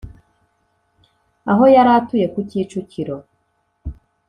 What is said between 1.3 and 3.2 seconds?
aho yari atuye ku kicukiro,